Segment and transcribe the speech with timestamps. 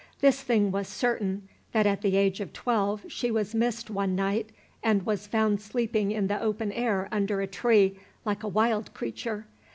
[0.19, 4.49] This thing was certain, that at the age of twelve she was missed one night,
[4.81, 9.45] and was found sleeping in the open air under a tree, like a wild creature.